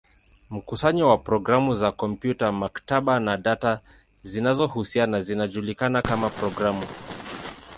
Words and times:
Mkusanyo 0.51 1.07
wa 1.09 1.17
programu 1.17 1.75
za 1.75 1.91
kompyuta, 1.91 2.51
maktaba, 2.51 3.19
na 3.19 3.37
data 3.37 3.79
zinazohusiana 4.23 5.21
zinajulikana 5.21 6.01
kama 6.01 6.29
programu. 6.29 6.83